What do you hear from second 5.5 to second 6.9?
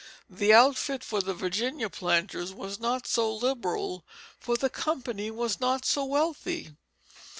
not so wealthy.